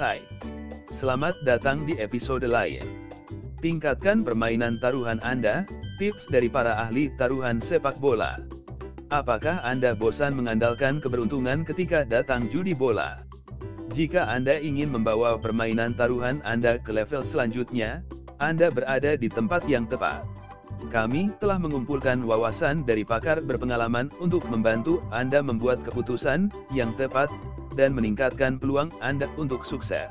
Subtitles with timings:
[0.00, 0.24] Hai,
[0.96, 2.80] selamat datang di episode lain.
[3.60, 5.68] Tingkatkan permainan taruhan Anda,
[6.00, 8.40] tips dari para ahli taruhan sepak bola.
[9.12, 13.28] Apakah Anda bosan mengandalkan keberuntungan ketika datang judi bola?
[13.92, 18.00] Jika Anda ingin membawa permainan taruhan Anda ke level selanjutnya,
[18.40, 20.24] Anda berada di tempat yang tepat.
[20.88, 27.28] Kami telah mengumpulkan wawasan dari pakar berpengalaman untuk membantu Anda membuat keputusan yang tepat
[27.78, 30.10] dan meningkatkan peluang Anda untuk sukses.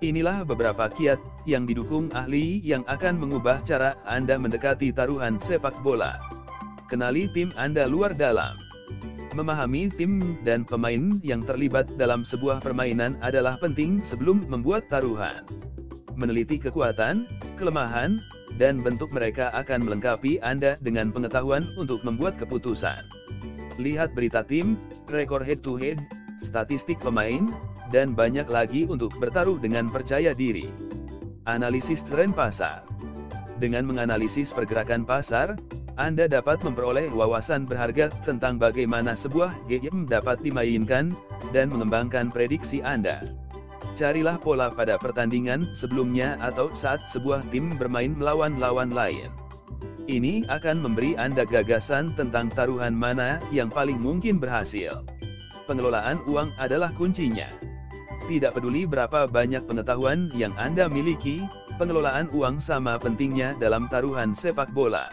[0.00, 6.16] Inilah beberapa kiat yang didukung ahli yang akan mengubah cara Anda mendekati taruhan sepak bola.
[6.88, 8.56] Kenali tim Anda luar dalam.
[9.36, 15.46] Memahami tim dan pemain yang terlibat dalam sebuah permainan adalah penting sebelum membuat taruhan.
[16.18, 18.18] Meneliti kekuatan, kelemahan,
[18.58, 23.06] dan bentuk mereka akan melengkapi Anda dengan pengetahuan untuk membuat keputusan.
[23.78, 24.74] Lihat berita tim,
[25.06, 26.02] rekor head-to-head,
[26.42, 27.48] statistik pemain,
[27.90, 30.70] dan banyak lagi untuk bertaruh dengan percaya diri.
[31.48, 32.86] Analisis tren pasar
[33.58, 35.58] Dengan menganalisis pergerakan pasar,
[36.00, 41.12] Anda dapat memperoleh wawasan berharga tentang bagaimana sebuah game dapat dimainkan,
[41.52, 43.20] dan mengembangkan prediksi Anda.
[44.00, 49.28] Carilah pola pada pertandingan sebelumnya atau saat sebuah tim bermain melawan lawan lain.
[50.08, 55.04] Ini akan memberi Anda gagasan tentang taruhan mana yang paling mungkin berhasil.
[55.64, 57.48] Pengelolaan uang adalah kuncinya.
[58.28, 61.42] Tidak peduli berapa banyak pengetahuan yang Anda miliki,
[61.80, 65.10] pengelolaan uang sama pentingnya dalam taruhan sepak bola.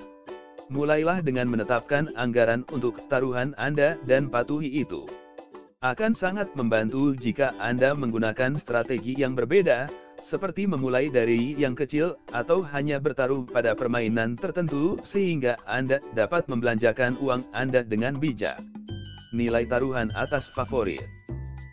[0.67, 5.07] Mulailah dengan menetapkan anggaran untuk taruhan Anda dan patuhi itu
[5.77, 9.85] akan sangat membantu jika Anda menggunakan strategi yang berbeda,
[10.25, 17.21] seperti memulai dari yang kecil, atau hanya bertaruh pada permainan tertentu, sehingga Anda dapat membelanjakan
[17.21, 18.76] uang Anda dengan bijak.
[19.37, 21.05] Nilai taruhan atas favorit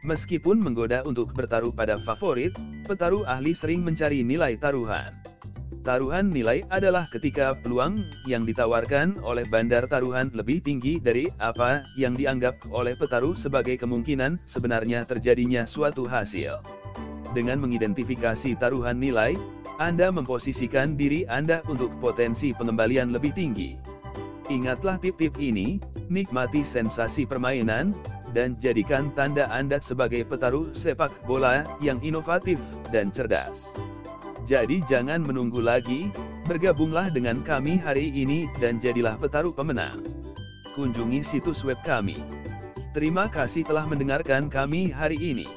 [0.04, 2.52] Meskipun menggoda untuk bertaruh pada favorit,
[2.84, 5.16] petaruh ahli sering mencari nilai taruhan.
[5.80, 12.12] Taruhan nilai adalah ketika peluang yang ditawarkan oleh bandar taruhan lebih tinggi dari apa yang
[12.12, 16.60] dianggap oleh petaruh sebagai kemungkinan sebenarnya terjadinya suatu hasil.
[17.32, 19.32] Dengan mengidentifikasi taruhan nilai,
[19.80, 23.93] Anda memposisikan diri Anda untuk potensi pengembalian lebih tinggi.
[24.52, 25.80] Ingatlah tip-tip ini,
[26.12, 27.96] nikmati sensasi permainan,
[28.36, 32.60] dan jadikan tanda Anda sebagai petaruh sepak bola yang inovatif
[32.92, 33.54] dan cerdas.
[34.44, 36.12] Jadi jangan menunggu lagi,
[36.44, 39.96] bergabunglah dengan kami hari ini dan jadilah petaruh pemenang.
[40.76, 42.20] Kunjungi situs web kami.
[42.92, 45.48] Terima kasih telah mendengarkan kami hari ini.